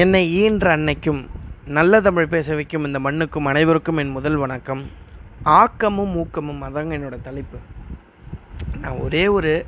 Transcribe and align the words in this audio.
என்னை 0.00 0.20
ஈன்ற 0.34 0.76
அன்னைக்கும் 0.76 1.26
நல்ல 1.66 2.00
தமிழ் 2.00 2.26
பேச 2.26 2.54
வைக்கும் 2.54 2.84
இந்த 2.84 2.98
மண்ணுக்கும் 2.98 3.44
அனைவருக்கும் 3.44 3.96
என் 3.96 4.10
முதல் 4.10 4.36
வணக்கம். 4.36 4.82
ஆக்கமும் 5.42 6.14
ஊக்கமும் 6.16 6.62
அதாங்க 6.62 6.94
என்னோடய 6.98 7.20
தலைப்பு. 7.22 7.58
நான் 8.80 8.98
ஒரே 8.98 9.26
ஒரு 9.26 9.66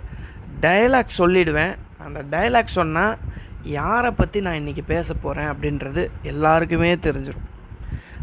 டயலாக் 0.60 1.14
சொல்லிடுவேன். 1.18 1.74
அந்த 1.98 2.24
டயலாக் 2.30 2.74
சொன்னால் 2.78 3.18
யாரை 3.62 4.10
பற்றி 4.10 4.40
நான் 4.40 4.58
இன்றைக்கி 4.60 4.84
பேச 4.86 5.14
போகிறேன் 5.14 5.50
அப்படின்றது 5.52 6.10
எல்லாருக்குமே 6.22 6.94
தெரிஞ்சிடும் 6.94 7.46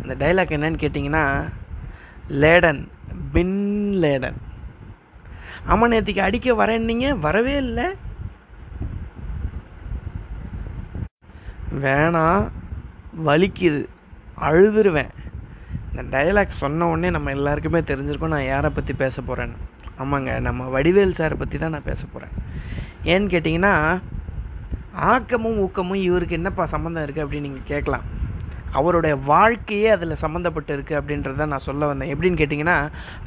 அந்த 0.02 0.15
டைலாக் 0.21 0.55
என்னன்னு 0.57 0.83
கேட்டிங்கன்னா 0.86 1.25
லேடன் 2.29 2.88
பின் 3.31 3.57
லேடன். 4.02 4.39
ஆமாம் 5.65 5.91
நேற்றுக்கு 5.91 6.20
அடிக்க 6.20 6.54
வரேன்னீங்க 6.54 7.20
வரவே 7.20 7.55
இல்லை. 7.55 7.88
வேணாம் 11.85 12.45
வலிக்குது 13.27 13.81
அழுதுருவேன். 14.48 15.12
இந்த 15.91 16.03
டைலாக் 16.13 16.62
சொன்ன 16.63 16.88
உடனே 16.91 17.09
நம்ம 17.16 17.31
எல்லாருக்குமே 17.38 17.79
தெரிஞ்சிருக்கும் 17.89 18.34
நான் 18.35 18.49
யாரை 18.53 18.70
பற்றி 18.77 18.93
பேச 19.03 19.16
போகிறேன்னு 19.21 19.57
ஆமாங்க 20.03 20.31
நம்ம 20.48 20.67
வடிவேல் 20.76 21.17
சாரை 21.20 21.35
பற்றி 21.41 21.57
தான் 21.57 21.76
நான் 21.76 21.89
பேச 21.89 22.02
போகிறேன் 22.13 22.34
ஏன்னு 23.12 23.31
கேட்டிங்கன்னா 23.34 23.73
ஆக்கமும் 25.12 25.59
ஊக்கமும் 25.65 26.05
இவருக்கு 26.07 26.38
என்னப்பா 26.39 26.63
சம்மந்தம் 26.73 27.03
இருக்குது 27.05 27.26
அப்படின்னு 27.26 27.48
நீங்கள் 27.48 27.70
கேட்கலாம். 27.71 28.05
அவருடைய 28.79 29.13
வாழ்க்கையே 29.31 29.90
அதில் 29.95 30.21
சம்மந்தப்பட்டு 30.23 30.71
இருக்குது 30.76 30.99
அப்படின்றத 30.99 31.48
நான் 31.53 31.67
சொல்ல 31.67 31.88
வந்தேன். 31.90 32.12
எப்படின்னு 32.13 32.41
கேட்டிங்கன்னா 32.41 32.77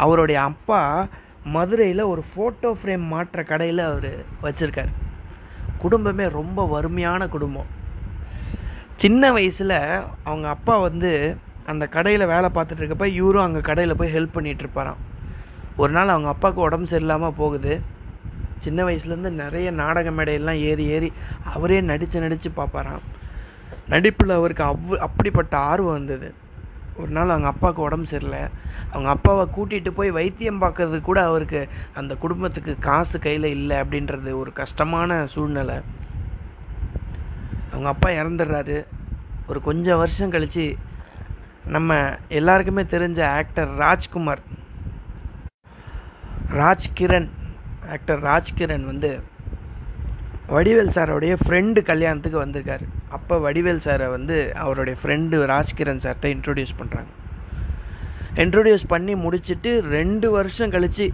அவருடைய 0.05 0.39
அப்பா 0.51 0.81
மதுரையில் 1.55 2.11
ஒரு 2.13 2.23
ஃபோட்டோ 2.31 2.71
ஃப்ரேம் 2.81 3.07
மாற்ற 3.15 3.43
கடையில் 3.53 3.83
அவர் 3.89 4.11
வச்சுருக்கார். 4.45 4.93
குடும்பமே 5.83 6.27
ரொம்ப 6.39 6.67
வறுமையான 6.75 7.29
குடும்பம். 7.35 7.71
சின்ன 9.03 9.33
வயசில் 9.33 9.77
அவங்க 10.25 10.47
அப்பா 10.49 10.75
வந்து 10.79 11.11
அந்த 11.67 11.85
கடையில் 11.87 12.31
வேலை 12.33 12.49
பார்த்துட்டு 12.55 12.83
இருக்கப்ப 12.83 13.07
இவரும் 13.21 13.45
அங்கே 13.45 13.61
கடையில் 13.61 13.97
போய் 13.97 14.15
ஹெல்ப் 14.17 14.35
பண்ணிகிட்டு 14.37 14.65
இருப்பாராம். 14.65 15.01
ஒரு 15.77 15.93
நாள் 15.93 16.09
அவங்க 16.09 16.29
அப்பாவுக்கு 16.29 16.61
உடம்பு 16.61 16.87
சரியில்லாமல் 16.93 17.39
போகுது. 17.41 17.73
சின்ன 18.61 18.85
வயசுலேருந்து 18.85 19.31
நிறைய 19.43 19.71
நாடக 19.71 20.11
மேடையெல்லாம் 20.11 20.61
ஏறி 20.71 20.85
ஏறி 20.87 21.09
அவரே 21.55 21.81
நடித்து 21.81 22.21
நடித்து 22.21 22.51
பார்ப்பாராம். 22.51 23.03
நடிப்பில் 23.89 24.37
அவருக்கு 24.39 24.65
அவ் 24.65 24.95
அப்படிப்பட்ட 24.99 25.55
ஆர்வம் 25.71 25.97
வந்தது. 25.99 26.29
ஒரு 26.97 27.11
நாள் 27.11 27.33
அவங்க 27.35 27.49
அப்பாவுக்கு 27.53 27.83
உடம்பு 27.83 28.07
சரியில்லை. 28.07 28.43
அவங்க 28.93 29.09
அப்பாவை 29.17 29.45
கூட்டிகிட்டு 29.57 29.91
போய் 29.91 30.11
வைத்தியம் 30.11 30.63
பார்க்கறதுக்கு 30.63 31.09
கூட 31.11 31.21
அவருக்கு 31.31 31.61
அந்த 31.95 32.15
குடும்பத்துக்கு 32.15 32.75
காசு 32.89 33.19
கையில் 33.19 33.49
இல்லை 33.59 33.77
அப்படின்றது 33.77 34.33
ஒரு 34.43 34.53
கஷ்டமான 34.63 35.27
சூழ்நிலை. 35.35 35.79
அவங்க 37.75 37.89
அப்பா 37.93 38.09
இறந்துடுறாரு. 38.21 38.77
ஒரு 39.51 39.59
கொஞ்சம் 39.69 40.01
வருஷம் 40.03 40.35
கழித்து 40.35 40.67
நம்ம 41.75 41.93
எல்லாருக்குமே 42.39 42.83
தெரிஞ்ச 42.95 43.21
ஆக்டர் 43.39 43.71
ராஜ்குமார். 43.83 44.43
ராஜ்கிரண் 46.61 47.29
ஆக்டர் 47.95 48.21
ராஜ்கிரண் 48.31 48.85
வந்து 48.91 49.11
வடிவேல் 50.55 50.95
சாரோடைய 50.97 51.35
ஃப்ரெண்டு 51.43 51.81
கல்யாணத்துக்கு 51.91 52.39
வந்திருக்காரு. 52.45 52.85
அப்போ 53.17 53.35
வடிவேல் 53.45 53.85
சாரை 53.85 54.07
வந்து 54.17 54.37
அவருடைய 54.63 54.97
ஃப்ரெண்டு 55.03 55.37
ராஜ்கிரண் 55.53 56.03
சார்கிட்ட 56.05 56.29
இன்ட்ரொடியூஸ் 56.37 56.79
பண்ணுறாங்க 56.81 57.11
இன்ட்ரொடியூஸ் 58.43 58.85
பண்ணி 58.93 59.15
முடிச்சுட்டு 59.25 59.71
ரெண்டு 59.97 60.29
வருஷம் 60.31 60.73
கழித்து 60.75 61.07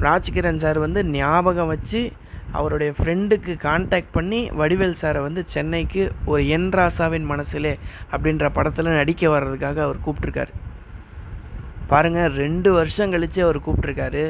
ராஜ்கிரண் 0.00 0.60
சார் 0.64 0.78
வந்து 0.78 1.00
ஞாபகம் 1.16 1.72
வச்சு 1.74 2.00
அவருடைய 2.58 2.90
ஃப்ரெண்டுக்கு 2.98 3.52
காண்டாக்ட் 3.66 4.14
பண்ணி 4.16 4.40
வடிவேல் 4.60 5.00
சாரை 5.02 5.20
வந்து 5.26 5.42
சென்னைக்கு 5.54 6.02
ஒரு 6.32 6.42
என் 6.56 6.70
ராசாவின் 6.70 7.26
மனசிலே 7.32 7.74
அப்படின்ற 8.12 8.48
படத்தில் 8.58 8.96
நடிக்க 9.00 9.28
வர்றதுக்காக 9.34 9.80
அவர் 9.86 10.04
கூப்பிட்ருக்காரு 10.06 10.52
பாருங்கள் 11.86 12.34
ரெண்டு 12.42 12.68
வருஷம் 12.72 13.12
கழித்து 13.14 13.40
அவர் 13.44 13.58
கூப்பிட்ருக்காரு 13.66 14.24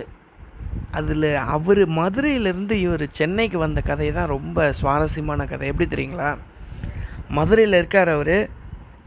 அதில் 0.98 1.28
அவர் 1.54 1.81
மதுரையிலேருந்து 1.98 2.75
இவர் 2.87 3.04
சென்னைக்கு 3.19 3.59
வந்த 3.59 3.81
கதை 3.81 4.09
தான் 4.12 4.32
ரொம்ப 4.34 4.59
சுவாரஸ்யமான 4.81 5.47
கதை. 5.53 5.69
எப்படி 5.72 5.87
தெரியுங்களா? 5.94 6.31
மதுரையில் 7.28 7.78
இருக்கார் 7.81 8.10
அவர். 8.16 8.37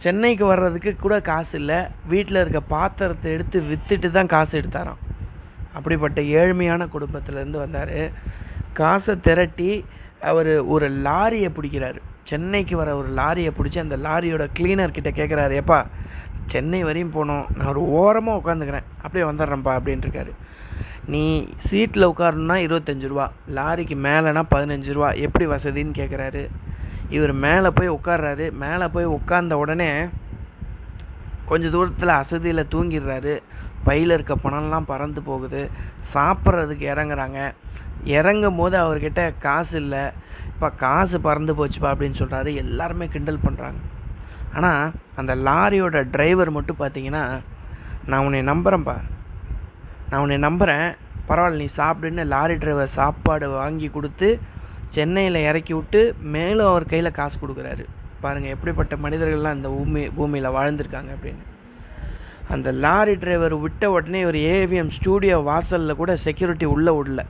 சென்னைக்கு 0.04 0.46
வர்றதுக்கு 0.46 0.92
கூட 0.96 1.16
காசு 1.30 1.54
இல்லை. 1.60 1.80
வீட்டில் 2.14 2.42
இருக்க 2.42 2.60
பாத்திரத்தை 2.76 3.30
எடுத்து 3.36 3.60
விற்றுட்டு 3.72 4.10
தான் 4.12 4.34
காசு 4.36 4.54
எடுத்தாராம். 4.62 5.02
அப்படிப்பட்ட 5.74 6.22
ஏழ்மையான 6.40 6.88
குடும்பத்திலேருந்து 6.96 7.60
வந்தார். 7.66 7.96
காசை 8.78 9.14
திரட்டி 9.20 9.72
அவர் 10.22 10.52
ஒரு 10.74 10.88
லாரியை 11.06 11.50
பிடிக்கிறாரு. 11.50 12.00
சென்னைக்கு 12.24 12.76
வர 12.78 12.96
ஒரு 12.96 13.10
லாரியை 13.10 13.52
பிடிச்சி 13.58 13.80
அந்த 13.80 13.98
லாரியோட 13.98 14.46
கிளீனர் 14.60 14.96
கிட்ட 14.96 15.10
கேட்குறாரு 15.10 15.56
எப்பா 15.62 15.80
சென்னை 16.48 16.84
வரையும் 16.84 17.14
போனோம் 17.14 17.46
நான் 17.58 17.72
ஒரு 17.72 17.82
ஓரமாக 18.00 18.40
உட்காந்துக்கிறேன். 18.40 18.86
அப்படியே 19.02 19.32
வந்துடுறேன்ப்பா 19.32 19.74
அப்படின்ட்டுருக்காரு. 19.80 20.34
நீ 21.06 21.48
சீட்டில் 21.58 22.08
உட்காரணுன்னா 22.08 22.58
இருபத்தஞ்சி 22.68 23.08
ரூபா. 23.08 23.26
லாரிக்கு 23.56 23.96
மேலேனா 24.06 24.44
பதினஞ்சு 24.52 24.94
ரூபா. 24.94 25.10
எப்படி 25.26 25.48
வசதின்னு 25.48 25.98
கேட்குறாரு 26.00 26.44
இவர் 27.10 27.34
மேலே 27.46 27.70
போய் 27.78 27.90
உட்கார்றாரு. 27.90 28.46
மேலே 28.64 28.88
போய் 28.88 29.12
உட்கார்ந்த 29.18 29.58
உடனே 29.58 29.92
கொஞ்சம் 31.46 31.72
தூரத்தில் 31.72 32.18
அசதியில் 32.22 32.70
தூங்கிடுறாரு. 32.72 33.36
பையில் 33.84 34.14
இருக்க 34.16 34.36
பணம்லாம் 34.44 34.90
பறந்து 34.94 35.22
போகுது. 35.22 35.62
சாப்பிட்றதுக்கு 36.14 36.86
இறங்குறாங்க. 36.94 37.40
இறங்கும் 38.04 38.60
போது 38.62 38.76
அவர்கிட்ட 38.84 39.22
காசு 39.46 39.76
இல்லை. 39.84 40.04
இப்போ 40.54 40.70
காசு 40.84 41.18
பறந்து 41.28 41.54
போச்சுப்பா 41.60 41.90
அப்படின்னு 41.94 42.20
சொல்கிறாரு 42.22 42.52
எல்லாருமே 42.64 43.08
கிண்டல் 43.16 43.46
பண்ணுறாங்க 43.46 43.82
ஆனால் 44.58 44.94
அந்த 45.20 45.34
லாரியோட 45.48 45.98
டிரைவர் 46.14 46.56
மட்டும் 46.58 46.82
பார்த்தீங்கன்னா 46.84 47.24
நான் 48.12 48.26
உன்னை 48.28 48.42
நம்புகிறேன்ப்பா 48.52 48.98
நான் 50.10 50.22
உன்னை 50.24 50.38
நம்புகிறேன் 50.48 50.88
பரவாயில்ல 51.30 51.62
நீ 51.64 51.70
சாப்பிடுன்னு 51.80 52.24
லாரி 52.34 52.56
டிரைவர் 52.62 52.96
சாப்பாடு 53.00 53.48
வாங்கி 53.60 53.88
கொடுத்து 53.96 54.30
சென்னையில் 54.96 55.46
இறக்கி 55.50 55.74
விட்டு 55.78 56.02
மேலும் 56.36 56.70
அவர் 56.72 56.92
கையில் 56.92 57.18
காசு 57.18 57.36
கொடுக்குறாரு. 57.42 57.86
பாருங்கள் 58.22 58.54
எப்படிப்பட்ட 58.56 58.96
மனிதர்கள்லாம் 59.06 59.58
இந்த 59.58 59.70
பூமி 59.76 60.04
பூமியில் 60.18 60.56
வாழ்ந்திருக்காங்க 60.58 61.12
அப்படின்னு. 61.16 61.44
அந்த 62.56 62.72
லாரி 62.84 63.16
டிரைவர் 63.24 63.56
விட்ட 63.64 63.90
உடனே 63.96 64.22
ஒரு 64.30 64.40
ஏவிஎம் 64.56 64.94
ஸ்டூடியோ 64.98 65.38
வாசலில் 65.50 66.00
கூட 66.02 66.12
செக்யூரிட்டி 66.26 66.68
உள்ளே 66.76 66.94
விடல. 66.98 67.24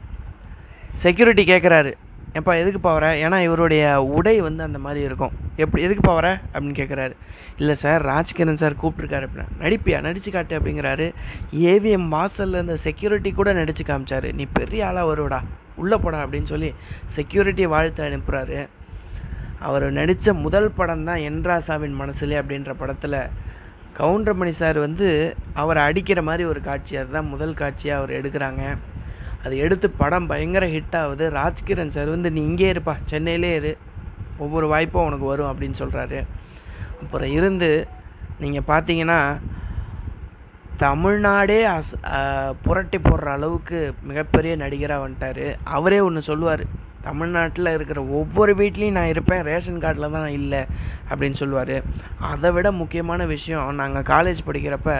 செக்யூரிட்டி 1.04 1.44
கேட்குறாரு 1.44 1.92
எப்பா 2.38 2.54
எதுக்கு 2.62 2.80
போகிற 2.80 3.06
ஏன்னா 3.26 3.38
இவருடைய 3.44 3.84
உடை 4.16 4.34
வந்து 4.42 4.64
அந்த 4.64 4.80
மாதிரி 4.86 5.02
இருக்கும். 5.08 5.34
எப்படி 5.56 5.84
எதுக்கு 5.84 6.04
போகிற 6.08 6.28
அப்படின்னு 6.54 6.78
கேட்குறாரு 6.80 7.14
இல்லை 7.58 7.76
சார் 7.76 8.06
ராஜ்கிரண் 8.06 8.60
சார் 8.62 8.76
கூப்பிட்ருக்காரு 8.82 9.28
அப்படின்னா 9.28 9.46
நடிப்பியா? 9.62 10.00
நடிச்சு 10.08 10.32
காட்டு 10.32 10.60
அப்படிங்கிறாரு. 10.60 11.08
ஏவிஎம் 11.74 12.08
வாசலில் 12.08 12.54
இருந்த 12.54 12.76
செக்யூரிட்டி 12.78 13.32
கூட 13.32 13.54
நடிச்சு 13.54 13.86
காமிச்சாரு. 13.88 14.34
நீ 14.34 14.46
பெரிய 14.54 14.88
ஆளாக 14.88 15.08
வருவடா 15.12 15.40
உள்ளே 15.76 15.98
போடா 15.98 16.20
அப்படின்னு 16.26 16.52
சொல்லி 16.54 16.74
செக்யூரிட்டியை 17.16 17.70
வாழ்த்து 17.76 18.04
அனுப்புகிறாரு 18.10 18.60
அவர் 19.60 19.92
நடித்த 19.92 20.34
முதல் 20.46 20.72
படம் 20.72 21.04
தான் 21.04 21.24
என்ராசாவின் 21.30 21.98
மனசுலே 22.02 22.38
அப்படின்ற 22.42 22.74
படத்தில். 22.78 23.20
கவுண்டமணி 24.00 24.54
சார் 24.62 24.78
வந்து 24.78 25.36
அவரை 25.54 25.84
அடிக்கிற 25.84 26.22
மாதிரி 26.22 26.44
ஒரு 26.50 26.62
காட்சி. 26.62 26.98
அதுதான் 26.98 27.34
முதல் 27.34 27.54
காட்சியாக 27.54 28.02
அவர் 28.02 28.18
எடுக்கிறாங்க. 28.20 28.64
அது 29.44 29.56
எடுத்து 29.66 29.88
படம் 30.02 30.30
பயங்கர 30.32 30.66
ஹிட் 30.76 30.98
ஆகுது. 31.02 31.26
ராஜ்கிரண் 31.40 31.94
சார் 31.98 32.16
வந்து 32.16 32.32
நீ 32.38 32.42
இங்கே 32.52 32.72
இருப்பா 32.74 32.96
சென்னையிலே 33.12 33.52
இரு. 33.60 33.74
ஒவ்வொரு 34.46 34.66
வாய்ப்பும் 34.74 35.08
உனக்கு 35.10 35.28
வரும் 35.34 35.52
அப்படின்னு 35.52 35.82
சொல்கிறாரு 35.84 36.20
அப்புறம் 37.04 37.32
இருந்து 37.38 37.70
நீங்கள் 38.44 38.68
பார்த்தீங்கன்னா 38.72 39.20
தமிழ்நாடே 40.84 41.60
அஸ் 41.76 41.94
புரட்டி 42.66 42.98
போடுற 43.06 43.30
அளவுக்கு 43.38 43.78
மிகப்பெரிய 44.10 44.52
நடிகராக 44.64 45.04
வந்துட்டார். 45.06 45.46
அவரே 45.78 46.00
ஒன்று 46.08 46.22
சொல்லுவார் 46.30 46.64
தமிழ்நாட்டில் 47.08 47.74
இருக்கிற 47.76 48.00
ஒவ்வொரு 48.20 48.54
வீட்லேயும் 48.60 48.98
நான் 48.98 49.12
இருப்பேன் 49.14 49.46
ரேஷன் 49.50 49.82
கார்டில் 49.84 50.14
தான் 50.14 50.26
நான் 50.26 50.40
இல்லை 50.42 50.62
அப்படின்னு 51.10 51.38
சொல்லுவார். 51.42 51.76
அதை 52.32 52.50
விட 52.56 52.68
முக்கியமான 52.82 53.26
விஷயம் 53.36 53.82
நாங்கள் 53.82 54.08
காலேஜ் 54.14 54.48
படிக்கிறப்ப 54.48 54.92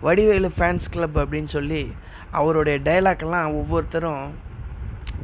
வடிவேலு 0.00 0.50
ஃபேன்ஸ் 0.58 0.90
கிளப் 0.90 1.18
அப்படின்னு 1.18 1.50
சொல்லி 1.56 1.92
அவருடைய 2.30 2.78
டைலாக்லாம் 2.78 3.54
ஒவ்வொருத்தரும் 3.60 4.24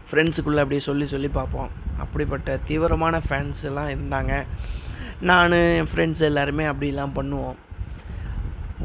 ஃப்ரெண்ட்ஸுக்குள்ளே 0.06 0.62
அப்படியே 0.62 0.80
சொல்லி 0.80 1.06
சொல்லி 1.06 1.28
பார்ப்போம். 1.28 1.70
அப்படிப்பட்ட 1.98 2.58
தீவிரமான 2.66 3.20
ஃபேன்ஸ் 3.28 3.62
எல்லாம் 3.62 3.88
இருந்தாங்க. 3.88 4.32
நான் 5.20 5.52
என் 5.52 5.88
ஃப்ரெண்ட்ஸ் 5.94 6.20
எல்லாருமே 6.20 6.64
அப்படிலாம் 6.64 7.16
பண்ணுவோம். 7.18 7.54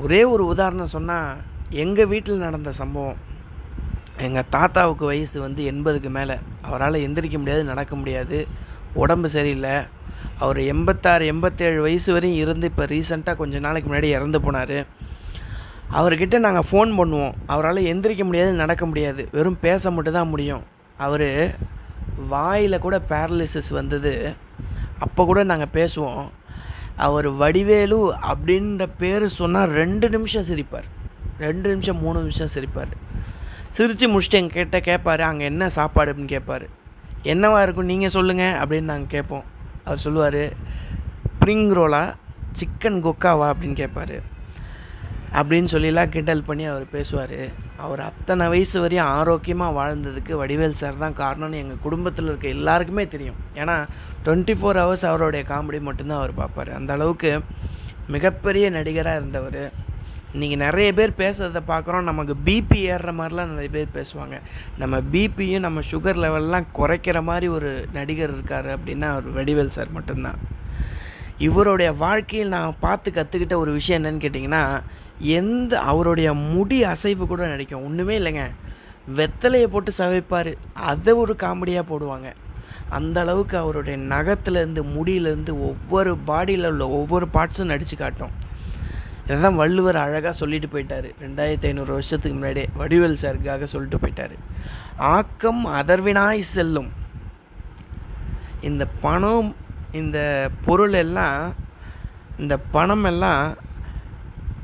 ஒரே 0.01 0.23
ஒரு 0.23 0.45
உதாரணம் 0.45 0.93
சொன்னால் 0.95 1.37
எங்கள் 1.69 2.05
வீட்டில் 2.05 2.45
நடந்த 2.47 2.71
சம்பவம். 2.71 3.19
எங்கள் 4.17 4.49
தாத்தாவுக்கு 4.49 5.05
வயசு 5.05 5.41
வந்து 5.41 5.71
எண்பதுக்கு 5.71 6.09
மேலே. 6.09 6.35
அவரால் 6.61 7.03
எந்திரிக்க 7.07 7.37
முடியாது 7.37 7.63
நடக்க 7.63 7.95
முடியாது. 7.95 8.47
உடம்பு 8.93 9.29
சரியில்லை. 9.29 9.75
அவர் 10.39 10.59
எண்பத்தாறு 10.59 11.25
எண்பத்தேழு 11.25 11.81
வயசு 11.81 12.13
வரையும் 12.13 12.39
இருந்து 12.39 12.67
இப்போ 12.67 12.85
ரீசெண்டாக 12.85 13.35
கொஞ்ச 13.35 13.59
நாளைக்கு 13.59 13.93
முன்னாடி 13.93 14.03
இறந்து 14.03 14.39
போனார். 14.39 14.85
அவர்கிட்ட 15.97 16.37
நாங்கள் 16.45 16.67
ஃபோன் 16.69 16.91
பண்ணுவோம். 16.99 17.33
அவரால் 17.45 17.87
எந்திரிக்க 17.91 18.23
முடியாது 18.23 18.51
நடக்க 18.63 18.85
முடியாது. 18.85 19.21
வெறும் 19.31 19.59
பேச 19.61 19.91
மட்டும் 19.91 20.17
தான் 20.17 20.31
முடியும். 20.33 20.63
அவர் 21.05 21.29
வாயில் 22.33 22.83
கூட 22.85 22.95
பேரலிசிஸ் 23.09 23.71
வந்தது. 23.79 24.13
அப்போ 25.05 25.25
கூட 25.25 25.43
நாங்கள் 25.51 25.73
பேசுவோம். 25.73 26.25
அவர் 27.05 27.27
வடிவேலு 27.41 27.99
அப்படின்ற 28.31 28.85
பேர் 29.01 29.25
சொன்னால் 29.27 29.69
ரெண்டு 29.81 30.09
நிமிஷம் 30.09 30.47
சிரிப்பார். 30.49 30.87
ரெண்டு 31.39 31.67
நிமிஷம் 31.69 32.01
மூணு 32.05 32.17
நிமிஷம் 32.19 32.53
சிரிப்பார். 32.55 32.93
சிரித்து 33.77 34.05
முடிச்சுட்டு 34.11 34.39
எங்கள் 34.41 34.57
கிட்டே 34.57 34.79
கேட்பாரு 34.89 35.19
அங்கே 35.19 35.45
என்ன 35.51 35.69
சாப்பாடு? 35.69 36.11
அப்படின்னு 36.11 36.35
கேட்பார் 36.35 36.65
என்னவா 37.23 37.61
இருக்கும்? 37.65 37.89
நீங்கள் 37.91 38.13
சொல்லுங்கள் 38.15 38.57
அப்படின்னு 38.61 38.91
நாங்கள் 38.93 39.13
கேட்போம். 39.15 39.45
அவர் 39.85 40.03
சொல்லுவார் 40.05 40.41
ஸ்ப்ரிங் 41.29 41.69
ரோலா 41.79 42.03
சிக்கன் 42.59 42.99
கொக்காவா? 43.05 43.47
அப்படின்னு 43.51 43.79
கேட்பார் 43.83 44.17
அப்படின்னு 45.37 45.69
சொல்லிலாம் 45.71 46.11
கிண்டல் 46.13 46.47
பண்ணி 46.47 46.65
அவர் 46.65 46.85
பேசுவார். 46.91 47.39
அவர் 47.77 47.99
அத்தனை 47.99 48.47
வயசு 48.47 48.77
வரையும் 48.81 49.09
ஆரோக்கியமாக 49.17 49.77
வாழ்ந்ததுக்கு 49.79 50.33
வடிவேல் 50.41 50.79
சார் 50.81 51.03
தான் 51.03 51.19
காரணம்னு 51.23 51.61
எங்கள் 51.63 51.83
குடும்பத்தில் 51.85 52.25
இருக்க 52.25 52.47
எல்லாருக்குமே 52.47 53.07
தெரியும். 53.07 53.37
ஏன்னா 53.55 53.75
டுவெண்ட்டி 54.25 54.55
ஃபோர் 54.59 54.79
ஹவர்ஸ் 54.83 55.05
அவருடைய 55.11 55.43
காமெடி 55.51 55.81
மட்டும்தான் 55.81 56.17
அவர் 56.17 56.33
பார்ப்பார். 56.33 56.71
அந்த 56.73 56.93
அளவுக்கு 56.93 57.31
மிகப்பெரிய 58.07 58.69
நடிகராக 58.69 59.19
இருந்தவர். 59.19 59.61
இன்றைக்கி 60.33 60.55
நிறைய 60.57 60.93
பேர் 60.93 61.11
பேசுகிறத 61.19 61.61
பார்க்குறோம். 61.69 62.07
நமக்கு 62.09 62.33
பிபி 62.47 62.79
ஏறுற 62.93 63.11
மாதிரிலாம் 63.19 63.51
நிறைய 63.53 63.69
பேர் 63.75 63.95
பேசுவாங்க. 63.97 64.35
நம்ம 64.77 64.99
பிபியும் 65.13 65.65
நம்ம 65.67 65.81
சுகர் 65.91 66.21
லெவல்லாம் 66.23 66.67
குறைக்கிற 66.79 67.21
மாதிரி 67.21 67.47
ஒரு 67.47 67.71
நடிகர் 67.93 68.33
இருக்கார் 68.35 68.69
அப்படின்னா 68.75 69.07
அவர் 69.13 69.27
வடிவேல் 69.37 69.75
சார் 69.77 69.95
மட்டும்தான். 69.97 70.39
இவருடைய 71.37 71.93
வாழ்க்கையில் 71.93 72.53
நான் 72.55 72.79
பார்த்து 72.79 73.11
கற்றுக்கிட்ட 73.11 73.53
ஒரு 73.53 73.71
விஷயம் 73.71 73.99
என்னன்னு 73.99 74.23
கேட்டிங்கன்னா 74.23 74.63
எந்த 75.19 75.79
அவருடைய 75.79 76.33
முடி 76.33 76.83
அசைவு 76.83 77.27
கூட 77.27 77.47
நடிக்கும். 77.47 77.85
ஒன்றுமே 77.85 78.19
இல்லைங்க. 78.19 78.49
வெத்தலையை 79.15 79.63
போட்டு 79.63 79.93
சவைப்பார். 79.97 80.55
அதை 80.73 81.13
ஒரு 81.13 81.35
காமெடியாக 81.39 81.83
போடுவாங்க. 81.89 82.33
அந்த 82.89 83.21
அளவுக்கு 83.21 83.57
அவருடைய 83.57 83.99
நகத்துலேருந்து 83.99 84.83
முடியிலேருந்து 84.97 85.49
ஒவ்வொரு 85.49 86.17
பாடியில் 86.27 86.67
உள்ள 86.67 86.89
ஒவ்வொரு 86.89 87.27
பார்ட்ஸும் 87.33 87.63
நடித்து 87.63 87.97
காட்டும். 87.97 88.29
இதான் 89.27 89.55
வள்ளுவர் 89.55 89.95
அழகாக 89.95 90.35
சொல்லிட்டு 90.35 90.67
போயிட்டார். 90.67 91.13
ரெண்டாயிரத்தி 91.21 91.65
ஐநூறு 91.65 91.91
வருஷத்துக்கு 91.91 92.37
முன்னாடியே 92.37 92.69
வடிவேல் 92.79 93.17
சாருக்காக 93.21 93.63
சொல்லிட்டு 93.63 94.07
போயிட்டார். 94.07 94.31
ஆக்கம் 94.97 95.65
அதர்வினாய் 95.65 96.41
செல்லும். 96.41 96.87
இந்த 98.61 98.87
பணம் 99.01 99.55
இந்த 99.91 100.49
பொருள் 100.65 100.93
எல்லாம் 100.93 101.53
இந்த 102.39 102.57
பணம் 102.57 103.03
எல்லாம் 103.03 103.55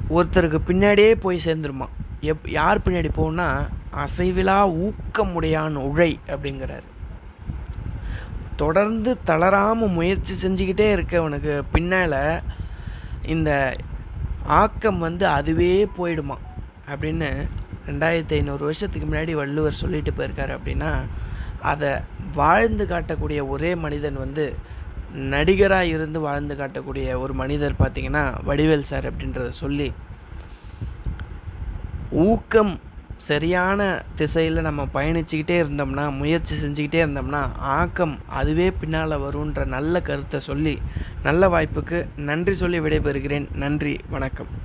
ஒருத்தருக்கு 0.09 0.59
பின்னாடியே 0.67 1.11
போய் 1.11 1.41
சேர்ந்துருமா. 1.45 1.87
எப் 2.21 2.47
யார் 2.47 2.79
பின்னாடி 2.79 3.09
போகணுன்னா 3.17 3.67
அசைவிலா 3.95 4.57
ஊக்கமுடையான் 4.83 5.75
உழை 5.75 6.19
அப்படிங்கிறாரு. 6.27 6.87
தொடர்ந்து 8.55 9.17
தளராமல் 9.23 9.89
முயற்சி 9.89 10.47
செஞ்சுக்கிட்டே 10.47 10.87
இருக்கவனுக்கு 10.95 11.61
பின்னால் 11.71 12.41
இந்த 13.25 13.77
ஆக்கம் 14.45 14.99
வந்து 14.99 15.27
அதுவே 15.27 15.87
போயிடுமா. 15.97 16.37
அப்படின்னு 16.87 17.47
ரெண்டாயிரத்தி 17.87 18.31
ஐநூறு 18.31 18.63
வருஷத்துக்கு 18.63 19.15
முன்னாடி 19.15 19.31
வள்ளுவர் 19.31 19.73
சொல்லிட்டு 19.73 20.13
போயிருக்காரு 20.17 20.57
அப்படின்னா 20.59 21.01
அதை 21.61 21.89
வாழ்ந்து 22.33 22.85
காட்டக்கூடிய 22.85 23.47
ஒரே 23.47 23.75
மனிதன் 23.75 24.13
வந்து 24.13 24.55
நடிகராக 25.15 25.85
இருந்து 25.85 26.19
வாழ்ந்து 26.19 26.55
காட்டக்கூடிய 26.55 27.19
ஒரு 27.19 27.33
மனிதர் 27.33 27.79
பார்த்தீங்கன்னா 27.79 28.45
வடிவேல் 28.45 28.81
சார் 28.81 29.05
அப்படின்றத 29.05 29.49
சொல்லி 29.49 29.91
ஊக்கம் 32.11 32.79
சரியான 33.27 34.03
திசையில் 34.15 34.61
நம்ம 34.61 34.87
பயணிச்சுக்கிட்டே 34.93 35.55
இருந்தோம்னா 35.61 36.17
முயற்சி 36.17 36.55
செஞ்சுக்கிட்டே 36.55 37.01
இருந்தோம்னா 37.01 37.49
ஆக்கம் 37.59 38.19
அதுவே 38.29 38.71
பின்னால் 38.71 39.17
வருன்ற 39.17 39.65
நல்ல 39.65 40.01
கருத்தை 40.01 40.39
சொல்லி 40.39 40.81
நல்ல 41.23 41.47
வாய்ப்புக்கு 41.47 42.07
நன்றி 42.15 42.55
சொல்லி 42.55 42.79
விடைபெறுகிறேன். 42.79 43.47
நன்றி 43.53 43.99
வணக்கம். 44.09 44.63